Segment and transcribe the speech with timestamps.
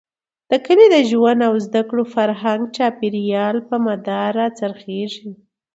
[0.49, 5.31] د کلي د ژوند او زده کړو، فرهنګ ،چاپېريال، په مدار را څرخېږي.